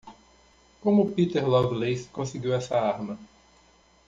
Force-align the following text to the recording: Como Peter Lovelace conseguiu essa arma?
Como 0.83 1.11
Peter 1.15 1.43
Lovelace 1.47 2.09
conseguiu 2.11 2.55
essa 2.55 2.75
arma? 2.75 3.15